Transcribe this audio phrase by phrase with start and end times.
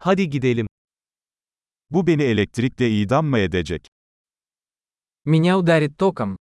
[0.00, 0.66] Hadi gidelim.
[1.90, 3.86] Bu beni elektrikle idam mı edecek?
[5.24, 6.36] Меня ударит током.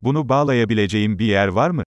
[0.00, 1.84] Bunu bağlayabileceğim bir yer var mı?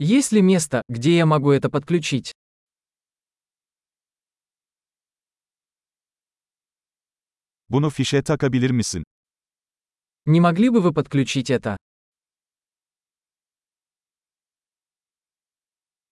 [0.00, 2.32] Есть ли место, где я могу это подключить?
[7.68, 9.04] Bunu fişe takabilir misin?
[10.26, 11.76] Не могли бы вы подключить это?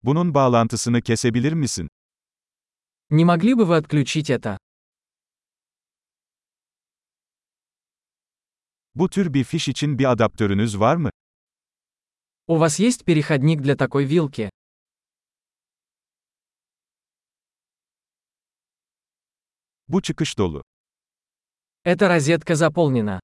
[0.06, 1.88] Bunun bağlantısını kesebilir misin?
[3.10, 4.58] Не могли бы вы отключить это?
[8.96, 11.10] Bu tür bir fiş için bir adaptörünüz var mı?
[12.48, 14.50] У вас есть переходник для такой вилки?
[19.88, 20.64] Bu çıkış dolu.
[21.86, 23.20] Эта розетка заполнена.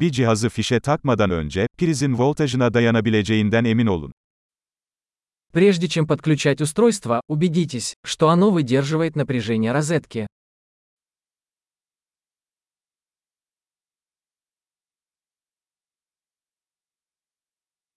[0.00, 4.12] Bir cihazı fişe takmadan önce, prizin voltajına dayanabileceğinden emin olun.
[5.52, 10.26] Прежде чем подключать устройство, убедитесь, что оно выдерживает напряжение розетки.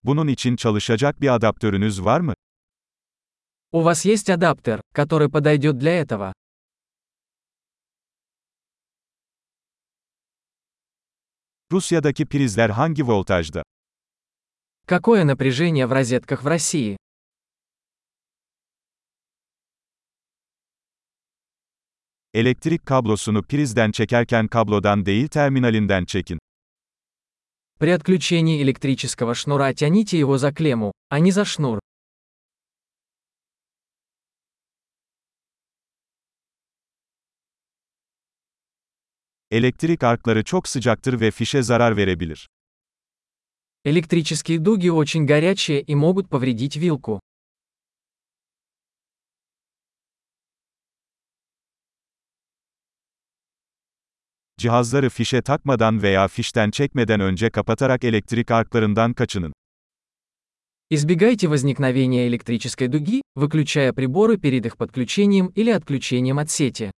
[0.02, 2.34] Bunun için çalışacak bir adaptörünüz var mı?
[3.72, 6.32] У вас есть адаптер, который подойдет для этого?
[11.72, 13.62] Rusya'daki prizler hangi voltajda?
[14.86, 16.96] Какое напряжение в розетках в России?
[22.34, 26.38] Elektrik kablosunu prizden çekerken kablodan değil terminalinden çekin.
[27.80, 31.78] При отключении электрического шнура тяните его за клемму, а не за шнур.
[39.53, 42.47] Elektrik arkları çok sıcaktır ve fişe zarar verebilir.
[43.85, 47.19] Электрические дуги очень горячие и могут повредить вилку.
[54.57, 59.53] Cihazları fişe takmadan veya fişten çekmeden önce kapatarak elektrik arklarından kaçının.
[60.91, 66.91] Избегайте возникновения электрической дуги, выключая приборы перед их подключением или отключением от сети.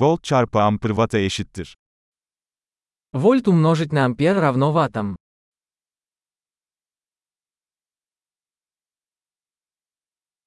[0.00, 1.76] Volt çarpı amper watt'a eşittir.
[3.14, 5.16] Вольт умножить на ампер равно ваттам.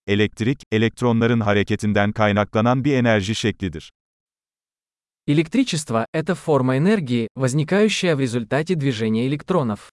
[0.07, 3.91] Elektrik, elektronların hareketinden kaynaklanan bir enerji şeklidir.
[5.27, 9.91] Электричество– это форма энергии, возникающая в результате движения электронов.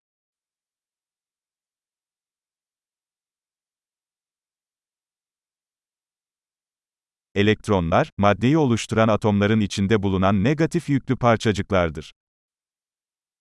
[7.38, 12.13] Elektronlar, maddeyi oluşturan atomların içinde bulunan negatif yüklü parçacıklardır.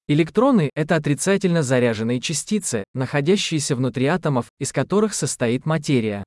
[0.08, 6.24] Электроны – это отрицательно заряженные частицы, находящиеся внутри атомов, из которых состоит материя.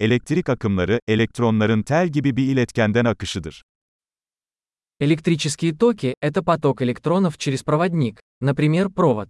[0.00, 3.62] Elektrik akımları, elektronların tel gibi bir iletkenden akışıdır.
[5.00, 9.28] Электрические токи – это поток электронов через проводник, например, провод.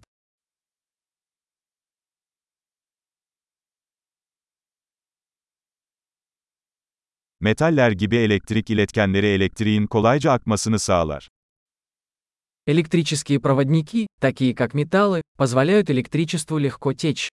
[7.41, 11.29] Metaller gibi elektrik iletkenleri elektriğin kolayca akmasını sağlar.
[12.67, 17.29] Электрические проводники, такие как металлы, позволяют электричеству легко течь.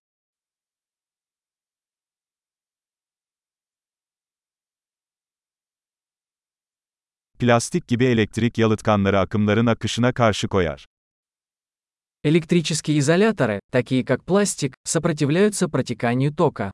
[7.39, 10.85] Plastik gibi elektrik yalıtkanları akımların akışına karşı koyar.
[12.23, 16.71] Электрические изоляторы, такие как пластик, сопротивляются протеканию тока.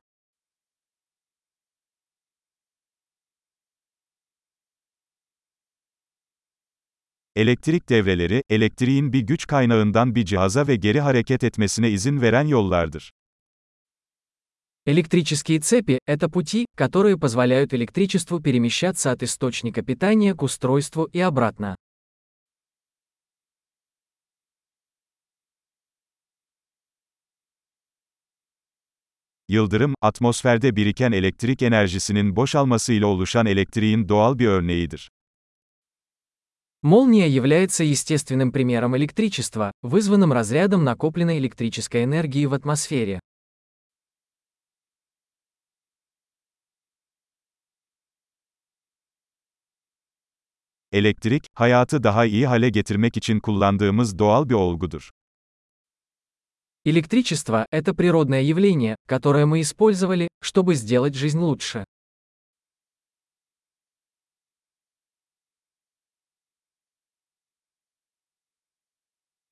[7.36, 13.12] Elektrik devreleri, elektriğin bir güç kaynağından bir cihaza ve geri hareket etmesine izin veren yollardır.
[14.86, 21.76] Электрические цепи – это пути, которые позволяют электричеству перемещаться от источника питания к устройству и обратно.
[29.48, 35.10] Yıldırım, atmosferde biriken elektrik enerjisinin boşalmasıyla oluşan elektriğin doğal bir örneğidir.
[36.87, 43.19] Молния является естественным примером электричества, вызванным разрядом накопленной электрической энергии в атмосфере.
[50.93, 55.09] Elektrik, hayatı daha iyi hale getirmek için kullandığımız doğal bir olgudur.
[56.85, 61.83] Электричество– это природное явление, которое мы использовали, чтобы сделать жизнь лучше.